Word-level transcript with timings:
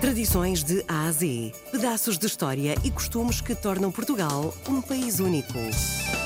Tradições 0.00 0.62
de 0.62 0.84
A 0.86 1.06
a 1.06 1.12
Z. 1.12 1.52
Pedaços 1.72 2.16
de 2.16 2.26
história 2.26 2.76
e 2.84 2.90
costumes 2.90 3.40
que 3.40 3.52
tornam 3.52 3.90
Portugal 3.90 4.54
um 4.68 4.80
país 4.80 5.18
único. 5.18 5.58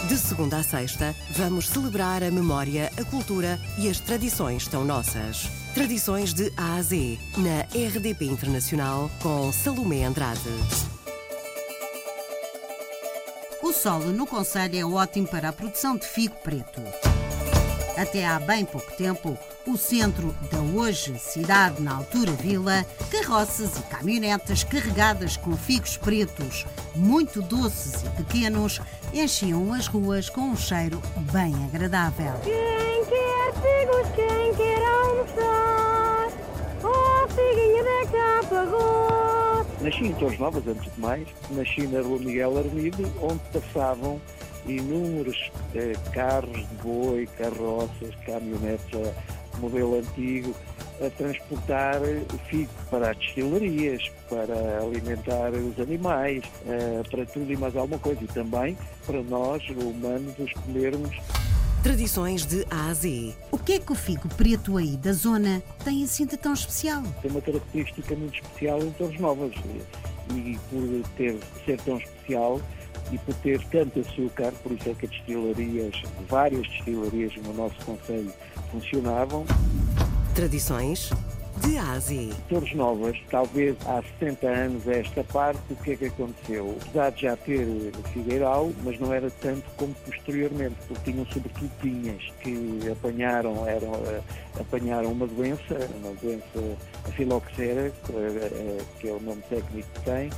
De 0.09 0.19
segunda 0.19 0.59
a 0.59 0.63
sexta, 0.63 1.17
vamos 1.31 1.69
celebrar 1.69 2.23
a 2.23 2.31
memória, 2.31 2.93
a 2.99 3.05
cultura 3.05 3.59
e 3.79 3.89
as 3.89 3.99
tradições 3.99 4.69
tão 4.69 4.85
nossas. 4.85 5.49
Tradições 5.73 6.35
de 6.35 6.53
A 6.55 6.75
a 6.75 6.83
Z, 6.83 7.19
na 7.39 7.63
RDP 7.63 8.27
Internacional, 8.27 9.11
com 9.23 9.51
Salomé 9.51 10.05
Andrade. 10.05 10.41
O 13.63 13.73
solo 13.73 14.13
no 14.13 14.27
Conselho 14.27 14.79
é 14.79 14.85
ótimo 14.85 15.27
para 15.27 15.49
a 15.49 15.53
produção 15.53 15.97
de 15.97 16.07
figo 16.07 16.35
preto. 16.43 16.83
Até 17.97 18.27
há 18.27 18.41
bem 18.41 18.65
pouco 18.65 18.91
tempo, 18.97 19.39
o 19.67 19.77
centro 19.77 20.35
da 20.51 20.59
hoje 20.61 21.19
cidade, 21.19 21.83
na 21.83 21.97
altura 21.97 22.33
vila, 22.33 22.85
carroças 23.11 23.79
e 23.79 23.83
caminhonetas 23.83 24.65
carregadas 24.65 25.37
com 25.37 25.55
figos 25.57 25.99
pretos, 25.99 26.67
muito 26.97 27.43
doces 27.43 28.03
e 28.03 28.09
pequenos, 28.11 28.81
enchiam 29.13 29.75
as 29.75 29.87
ruas 29.87 30.31
com 30.31 30.41
um 30.41 30.57
cheiro 30.57 31.03
bem 31.33 31.55
agradável. 31.67 32.33
Quem 32.43 33.05
quer 33.05 33.53
figos, 33.55 34.09
quem 34.17 34.55
quer 34.55 34.83
almoçar, 34.85 36.29
oh 36.83 37.29
figuinha 37.29 37.85
da 37.85 38.07
capa. 38.11 39.67
Nasci 39.83 40.05
em 40.05 40.15
Torres 40.15 40.39
Novas, 40.39 40.67
antes 40.67 40.95
de 40.95 41.01
mais. 41.01 41.29
Nasci 41.51 41.87
na 41.89 42.01
Rua 42.01 42.19
Miguel 42.21 42.57
Armido, 42.57 43.13
onde 43.21 43.41
passavam 43.53 44.21
inúmeros 44.67 45.51
eh, 45.75 45.93
carros 46.13 46.57
de 46.57 46.75
boi, 46.83 47.29
carroças, 47.39 48.15
caminhonetes 48.27 48.89
a 48.95 49.59
modelo 49.59 49.99
antigo, 49.99 50.55
a 51.05 51.11
transportar 51.11 52.01
figo 52.49 52.71
para 52.91 53.11
as 53.11 53.17
destilarias, 53.17 54.11
para 54.29 54.81
alimentar 54.81 55.51
os 55.53 55.79
animais, 55.81 56.43
eh, 56.67 57.03
para 57.11 57.27
tudo 57.27 57.53
e 57.53 57.57
mais 57.57 57.77
alguma 57.77 57.99
coisa. 57.99 58.23
E 58.23 58.29
também 58.29 58.77
para 59.07 59.23
nós, 59.23 59.63
humanos, 59.71 60.35
os 60.39 60.53
comermos 60.53 61.17
Tradições 61.83 62.47
de 62.47 62.65
A 62.71 62.91
a 62.91 62.95
Z. 62.95 63.35
O 63.51 63.59
que 63.59 63.73
é 63.73 63.79
que 63.81 63.91
o 63.91 63.95
figo 63.97 64.29
preto 64.37 64.77
aí 64.77 64.97
da 64.97 65.13
zona 65.13 65.61
tem 65.83 66.05
assim 66.05 66.25
de 66.25 66.37
tão 66.37 66.53
especial? 66.53 67.03
tem 67.21 67.29
uma 67.29 67.41
característica 67.41 68.15
muito 68.15 68.37
especial 68.37 68.81
em 68.81 68.93
Torres 68.93 69.19
Novas. 69.19 69.53
E 70.33 70.57
por 70.71 71.11
ter, 71.17 71.37
ser 71.67 71.81
tão 71.81 71.99
especial 71.99 72.61
e 73.13 73.19
por 73.19 73.35
ter 73.37 73.63
tanto 73.67 74.01
açúcar, 74.01 74.53
por 74.63 74.73
isso 74.73 74.89
é 74.89 74.95
que 74.95 75.07
as 75.07 75.13
destilarias, 75.13 76.03
várias 76.29 76.67
destilarias 76.69 77.37
no 77.37 77.53
nosso 77.53 77.77
Conselho 77.85 78.33
funcionavam. 78.71 79.45
Tradições 80.35 81.11
de 81.61 81.77
A 81.77 81.93
a 81.93 81.99
Z. 81.99 82.31
Torres 82.49 82.75
Novas, 82.75 83.17
talvez 83.31 83.77
há 83.87 84.03
60 84.19 84.47
anos 84.49 84.89
a 84.89 84.95
esta 84.95 85.23
parte, 85.25 85.61
o 85.71 85.77
que 85.77 85.93
é 85.93 85.97
que 85.97 86.07
aconteceu? 86.07 86.77
Apesar 86.81 87.11
de 87.11 87.23
já 87.23 87.37
ter 87.37 87.67
Figueiral, 88.13 88.73
mas 88.83 88.99
não 88.99 89.13
era 89.13 89.31
tanto 89.31 89.63
como 89.77 89.95
posteriormente, 90.07 90.75
porque 90.89 91.13
tinham 91.13 91.27
sobretudo 91.27 91.71
pinhas 91.81 92.23
que 92.41 92.81
apanharam, 92.91 93.67
eram, 93.67 93.95
eh, 94.07 94.23
apanharam 94.59 95.13
uma 95.13 95.27
doença, 95.27 95.77
uma 96.03 96.15
doença 96.15 96.79
filoxera, 97.15 97.93
que, 98.07 98.13
eh, 98.13 98.79
que 98.99 99.09
é 99.09 99.13
o 99.13 99.21
nome 99.21 99.43
técnico 99.49 99.89
que 99.95 100.01
tem, 100.01 100.31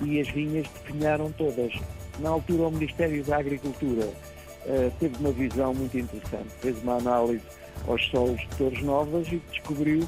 e 0.00 0.20
as 0.20 0.28
vinhas 0.28 0.66
definharam 0.84 1.30
todas. 1.32 1.72
Na 2.18 2.30
altura, 2.30 2.68
o 2.68 2.70
Ministério 2.70 3.24
da 3.24 3.38
Agricultura 3.38 4.08
eh, 4.66 4.90
teve 5.00 5.16
uma 5.18 5.32
visão 5.32 5.74
muito 5.74 5.98
interessante, 5.98 6.48
fez 6.60 6.80
uma 6.82 6.96
análise 6.96 7.42
aos 7.88 8.04
solos 8.10 8.40
de 8.40 8.48
Torres 8.56 8.82
Novas 8.82 9.26
e 9.28 9.42
descobriu 9.50 10.06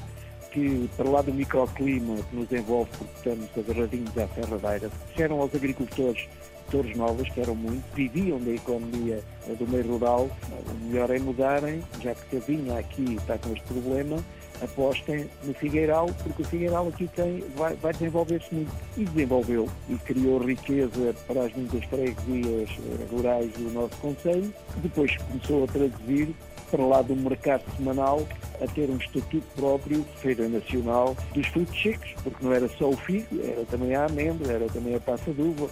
que, 0.52 0.88
para 0.96 1.08
lá 1.08 1.22
do 1.22 1.32
microclima 1.32 2.16
que 2.30 2.36
nos 2.36 2.52
envolve, 2.52 2.90
porque 2.96 3.12
estamos 3.16 3.50
agarradinhos 3.58 4.18
à 4.18 4.28
ferradeira, 4.28 4.90
disseram 5.08 5.40
aos 5.40 5.54
agricultores 5.54 6.20
de 6.20 6.70
Torres 6.70 6.96
Novas, 6.96 7.28
que 7.28 7.40
eram 7.40 7.56
muitos, 7.56 7.84
viviam 7.94 8.38
da 8.38 8.52
economia 8.52 9.20
eh, 9.48 9.54
do 9.54 9.66
meio 9.66 9.86
rural, 9.88 10.30
o 10.70 10.84
melhor 10.84 11.10
é 11.10 11.18
mudarem, 11.18 11.82
já 12.00 12.14
que 12.14 12.36
a 12.36 12.40
vinha 12.40 12.78
aqui 12.78 13.16
está 13.16 13.36
com 13.38 13.52
este 13.52 13.64
problema, 13.64 14.24
apostem 14.62 15.28
no 15.44 15.54
Figueiral, 15.54 16.10
porque 16.22 16.42
o 16.42 16.44
Figueiral 16.44 16.88
aqui 16.88 17.08
tem, 17.08 17.44
vai, 17.56 17.74
vai 17.76 17.92
desenvolver-se 17.92 18.54
muito. 18.54 18.72
E 18.96 19.04
desenvolveu 19.04 19.68
e 19.88 19.96
criou 19.96 20.38
riqueza 20.38 21.14
para 21.26 21.44
as 21.44 21.52
muitas 21.54 21.84
freguesias 21.84 22.70
eh, 22.70 23.06
rurais 23.10 23.52
do 23.52 23.70
nosso 23.72 23.96
Conselho. 23.96 24.52
Depois 24.76 25.16
começou 25.16 25.64
a 25.64 25.66
traduzir 25.66 26.34
para 26.70 26.84
lá 26.84 27.02
do 27.02 27.14
mercado 27.14 27.62
semanal 27.76 28.26
a 28.60 28.66
ter 28.66 28.88
um 28.90 28.96
estatuto 28.96 29.46
próprio, 29.54 30.04
Feira 30.20 30.48
Nacional 30.48 31.16
dos 31.32 31.46
Frutos 31.48 31.80
Secos, 31.82 32.14
porque 32.22 32.44
não 32.44 32.52
era 32.52 32.68
só 32.68 32.88
o 32.88 32.96
figo, 32.96 33.26
era 33.42 33.64
também 33.66 33.94
a 33.94 34.06
amêndoa, 34.06 34.52
era 34.52 34.66
também 34.66 34.94
a 34.94 35.00
passa 35.00 35.32
de 35.32 35.42
uva. 35.42 35.68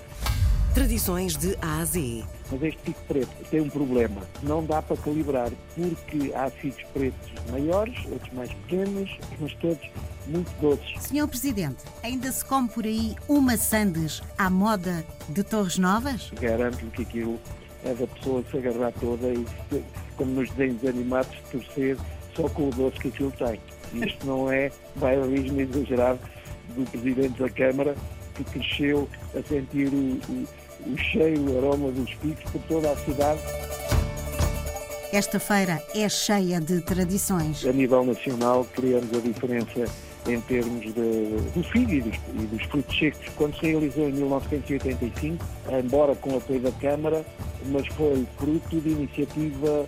Tradições 0.75 1.37
de 1.37 1.55
A 1.61 1.81
a 1.81 1.85
Z. 1.85 2.25
Mas 2.51 2.63
este 2.63 2.79
figo 2.83 2.99
preto 3.07 3.31
tem 3.51 3.61
um 3.61 3.69
problema, 3.69 4.23
não 4.43 4.65
dá 4.65 4.81
para 4.81 4.97
calibrar, 4.97 5.51
porque 5.75 6.33
há 6.35 6.49
figos 6.49 6.83
pretos 6.95 7.31
maiores, 7.51 7.95
outros 8.11 8.33
mais 8.33 8.51
pequenos, 8.55 9.11
mas 9.39 9.53
todos 9.57 9.91
muito 10.27 10.51
doces. 10.63 11.03
Senhor 11.03 11.29
Presidente, 11.29 11.85
ainda 12.03 12.33
se 12.33 12.43
come 12.43 12.69
por 12.69 12.87
aí 12.87 13.15
uma 13.29 13.59
sandes 13.59 14.23
à 14.39 14.49
moda 14.49 15.05
de 15.29 15.43
Torres 15.45 15.77
Novas? 15.77 16.31
Garanto-lhe 16.41 16.91
que 16.91 17.03
aquilo 17.03 17.39
é 17.85 17.93
da 17.93 18.07
pessoa 18.07 18.43
se 18.51 18.57
agarrar 18.57 18.93
toda 18.93 19.29
e, 19.29 19.47
como 20.17 20.33
nos 20.33 20.51
desenhos 20.53 20.87
animados, 20.87 21.37
torcer 21.51 21.99
só 22.35 22.49
com 22.49 22.69
o 22.69 22.71
doce 22.71 22.99
que 22.99 23.09
aquilo 23.09 23.33
tem. 23.33 23.61
Isto 23.93 24.27
não 24.27 24.51
é 24.51 24.73
bairrismo 24.97 25.61
exagerado 25.61 26.21
do 26.75 26.91
Presidente 26.91 27.43
da 27.43 27.51
Câmara, 27.51 27.95
que 28.35 28.45
cresceu 28.45 29.07
a 29.37 29.43
sentir 29.43 29.89
o, 29.89 30.19
o, 30.33 30.49
o 30.87 30.97
cheio, 30.97 31.51
o 31.51 31.59
aroma 31.59 31.91
dos 31.91 32.13
picos 32.15 32.51
por 32.51 32.61
toda 32.63 32.91
a 32.91 32.97
cidade. 32.97 33.41
Esta 35.13 35.39
feira 35.39 35.83
é 35.95 36.09
cheia 36.09 36.61
de 36.61 36.81
tradições. 36.81 37.67
A 37.67 37.73
nível 37.73 38.05
nacional, 38.05 38.67
criamos 38.75 39.13
a 39.13 39.21
diferença 39.21 39.85
em 40.27 40.41
termos 40.43 40.83
de, 40.83 40.93
do 41.55 41.63
figo 41.65 41.93
e 41.93 42.01
dos, 42.01 42.17
e 42.17 42.47
dos 42.47 42.63
frutos 42.65 42.99
secos. 42.99 43.29
Quando 43.37 43.59
se 43.59 43.67
realizou 43.67 44.09
em 44.09 44.13
1985, 44.13 45.45
embora 45.83 46.15
com 46.15 46.37
apoio 46.37 46.61
da 46.61 46.73
Câmara, 46.73 47.25
mas 47.67 47.87
foi 47.89 48.27
fruto 48.39 48.81
de 48.81 48.89
iniciativa 48.89 49.87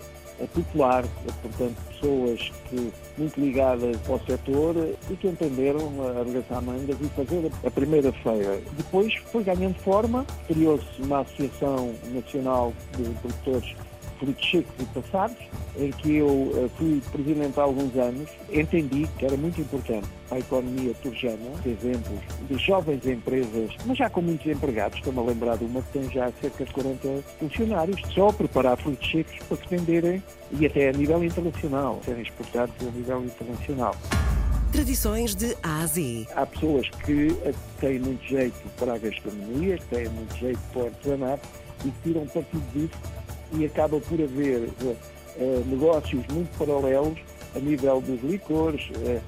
popular, 0.53 1.03
portanto, 1.41 1.75
pessoas 1.89 2.51
que, 2.69 2.91
muito 3.17 3.39
ligadas 3.39 3.97
ao 4.09 4.19
setor 4.19 4.75
e 5.09 5.15
que 5.15 5.27
entenderam 5.27 5.79
eh, 5.79 6.21
arregaçar 6.21 6.61
mangas 6.61 6.97
e 7.01 7.05
fazer 7.09 7.51
a 7.65 7.71
primeira 7.71 8.11
feira. 8.11 8.59
Depois 8.77 9.13
foi 9.31 9.43
ganhando 9.43 9.75
forma, 9.75 10.25
criou-se 10.47 11.01
uma 11.01 11.21
Associação 11.21 11.93
Nacional 12.13 12.73
de 12.97 13.03
Produtores 13.21 13.75
frutos 14.19 14.49
secos 14.49 14.87
passados, 14.93 15.37
em 15.77 15.91
que 15.91 16.15
eu 16.15 16.51
eh, 16.55 16.69
fui 16.77 17.01
presidente 17.11 17.59
há 17.59 17.63
alguns 17.63 17.95
anos, 17.95 18.29
entendi 18.51 19.07
que 19.17 19.25
era 19.25 19.35
muito 19.35 19.59
importante 19.59 20.07
a 20.31 20.39
economia 20.39 20.93
turjana, 21.01 21.51
exemplos 21.65 22.19
de 22.49 22.57
jovens 22.57 23.05
empresas, 23.05 23.75
mas 23.85 23.97
já 23.97 24.09
com 24.09 24.21
muitos 24.21 24.47
empregados, 24.47 24.97
estou-me 24.97 25.19
a 25.19 25.23
lembrar 25.23 25.57
de 25.57 25.65
uma 25.65 25.81
que 25.81 25.99
tem 25.99 26.11
já 26.11 26.31
cerca 26.41 26.65
de 26.65 26.71
40 26.71 27.23
funcionários, 27.39 28.01
só 28.13 28.29
a 28.29 28.33
preparar 28.33 28.77
frutos 28.77 29.09
secos 29.09 29.37
para 29.47 29.57
se 29.57 29.67
venderem 29.69 30.23
e 30.59 30.65
até 30.65 30.89
a 30.89 30.93
nível 30.93 31.23
internacional, 31.23 32.01
serem 32.03 32.21
exportados 32.21 32.75
a 32.81 32.91
nível 32.91 33.23
internacional. 33.23 33.95
Tradições 34.71 35.35
de 35.35 35.55
A 35.63 35.83
a 35.83 35.87
Z. 35.87 36.27
Há 36.35 36.45
pessoas 36.45 36.89
que 36.89 37.27
eh, 37.45 37.53
têm 37.79 37.99
muito 37.99 38.21
jeito 38.25 38.59
para 38.77 38.95
a 38.95 38.97
gastronomia, 38.97 39.77
que 39.77 39.85
têm 39.85 40.09
muito 40.09 40.35
jeito 40.35 40.59
para 40.73 40.81
o 40.81 40.85
artesanato 40.87 41.47
e 41.85 41.89
que 41.89 42.01
tiram 42.03 42.25
partido 42.27 42.63
disso 42.73 42.99
e 43.53 43.65
acaba 43.65 43.99
por 43.99 44.21
haver 44.21 44.69
eh, 44.81 44.95
eh, 45.37 45.63
negócios 45.65 46.25
muito 46.31 46.57
paralelos 46.57 47.17
a 47.55 47.59
nível 47.59 48.01
dos 48.01 48.21
licores, 48.21 48.89
eh, 49.05 49.21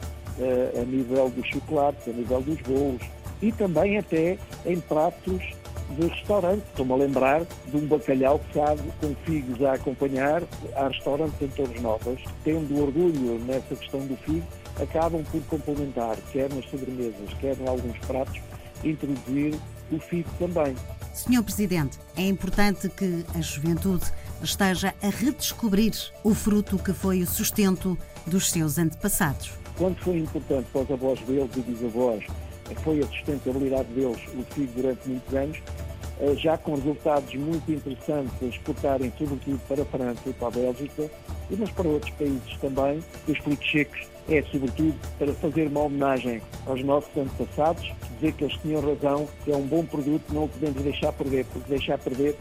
a 0.80 0.86
nível 0.86 1.30
dos 1.30 1.48
chocolates, 1.48 2.08
a 2.08 2.12
nível 2.12 2.42
dos 2.42 2.62
bolos 2.62 3.02
e 3.42 3.52
também 3.52 3.98
até 3.98 4.38
em 4.66 4.80
pratos 4.80 5.42
de 5.92 6.08
restaurante. 6.08 6.64
Estou-me 6.70 6.94
a 6.94 6.96
lembrar 6.96 7.42
de 7.66 7.78
um 7.78 7.88
bacalhau 7.88 8.40
que 8.40 8.54
sabe 8.54 8.82
com 9.00 9.16
figos 9.26 9.64
a 9.64 9.74
acompanhar. 9.74 10.44
Há 10.76 10.88
restaurantes 10.88 11.42
em 11.42 11.48
Torres 11.48 11.82
Novas, 11.82 12.20
tendo 12.44 12.82
orgulho 12.82 13.40
nessa 13.46 13.76
questão 13.76 14.02
do 14.02 14.16
figo, 14.18 14.46
acabam 14.82 15.24
por 15.32 15.42
complementar, 15.44 16.18
quer 16.32 16.54
nas 16.54 16.66
sobremesas, 16.70 17.34
quer 17.40 17.56
em 17.60 17.68
alguns 17.68 17.98
pratos, 18.00 18.40
introduzir 18.84 19.56
o 19.92 20.00
figo 20.00 20.30
também. 20.38 20.76
Senhor 21.18 21.42
Presidente, 21.42 21.98
é 22.16 22.28
importante 22.28 22.88
que 22.90 23.26
a 23.34 23.42
juventude 23.42 24.06
esteja 24.44 24.94
a 25.02 25.10
redescobrir 25.10 25.92
o 26.24 26.36
fruto 26.36 26.78
que 26.78 26.94
foi 26.94 27.24
o 27.24 27.28
sustento 27.28 27.98
dos 28.28 28.52
seus 28.52 28.78
antepassados. 28.78 29.52
Quando 29.80 29.98
foi 29.98 30.20
importante 30.20 30.68
para 30.72 30.84
os 30.84 30.92
avós 30.92 31.20
deles 31.22 31.50
e 31.56 31.62
bisavós, 31.62 32.24
foi 32.84 33.00
a 33.00 33.08
sustentabilidade 33.08 33.90
deles, 33.96 34.22
o 34.36 34.44
figo 34.54 34.72
durante 34.76 35.10
muitos 35.10 35.34
anos, 35.34 35.58
eh, 36.20 36.36
já 36.36 36.56
com 36.56 36.76
resultados 36.76 37.34
muito 37.34 37.72
interessantes 37.72 38.34
a 38.40 38.46
exportarem 38.46 39.12
sobretudo 39.18 39.60
para 39.68 39.82
a 39.82 39.86
França 39.86 40.22
e 40.28 40.34
para 40.34 40.48
a 40.48 40.52
Bélgica, 40.52 41.10
mas 41.56 41.70
para 41.72 41.88
outros 41.88 42.12
países 42.12 42.58
também, 42.60 43.04
os 43.28 43.38
frutos 43.40 43.72
secos 43.72 44.08
é, 44.30 44.44
sobretudo, 44.52 44.96
para 45.18 45.34
fazer 45.36 45.68
uma 45.68 45.82
homenagem 45.82 46.42
aos 46.66 46.84
nossos 46.84 47.10
antepassados, 47.16 47.92
dizer 48.16 48.34
que 48.34 48.44
eles 48.44 48.58
tinham 48.58 48.82
razão, 48.82 49.28
que 49.44 49.52
é 49.52 49.56
um 49.56 49.66
bom 49.66 49.86
produto, 49.86 50.34
não 50.34 50.46
o 50.46 50.50
podemos 50.50 50.82
deixar 50.82 51.14
perder, 51.14 51.46
porque 51.46 51.70
deixar 51.70 51.98
perder 51.98 52.36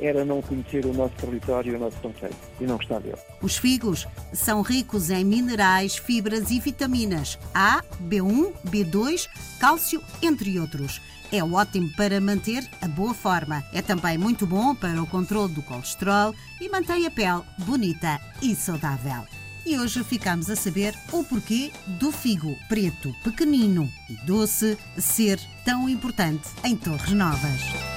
era 0.00 0.24
não 0.24 0.42
conhecer 0.42 0.84
o 0.84 0.92
nosso 0.92 1.14
território 1.14 1.72
e 1.72 1.76
o 1.76 1.78
nosso 1.78 1.96
conceito 1.98 2.36
e 2.60 2.64
não 2.64 2.76
gostar 2.76 3.00
dele. 3.00 3.18
Os 3.40 3.56
figos 3.56 4.06
são 4.32 4.62
ricos 4.62 5.10
em 5.10 5.24
minerais, 5.24 5.96
fibras 5.96 6.50
e 6.50 6.58
vitaminas 6.58 7.38
A, 7.54 7.82
B1, 8.02 8.52
B2, 8.66 9.28
cálcio, 9.60 10.02
entre 10.20 10.58
outros. 10.58 11.00
É 11.32 11.42
ótimo 11.42 11.90
para 11.96 12.20
manter 12.20 12.68
a 12.82 12.86
boa 12.86 13.14
forma. 13.14 13.64
É 13.72 13.80
também 13.80 14.18
muito 14.18 14.46
bom 14.46 14.74
para 14.74 15.02
o 15.02 15.06
controle 15.06 15.54
do 15.54 15.62
colesterol 15.62 16.34
e 16.60 16.68
mantém 16.68 17.06
a 17.06 17.10
pele 17.10 17.42
bonita 17.56 18.20
e 18.42 18.54
saudável. 18.54 19.24
E 19.64 19.78
hoje 19.78 20.04
ficamos 20.04 20.50
a 20.50 20.56
saber 20.56 20.94
o 21.10 21.24
porquê 21.24 21.72
do 21.86 22.12
figo 22.12 22.54
preto, 22.68 23.14
pequenino 23.24 23.88
e 24.10 24.26
doce 24.26 24.76
ser 24.98 25.40
tão 25.64 25.88
importante 25.88 26.50
em 26.64 26.76
Torres 26.76 27.12
Novas. 27.12 27.91